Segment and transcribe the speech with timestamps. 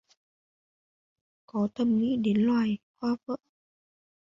[1.45, 3.35] Có thầm nghĩ đến loài...hoa vỡ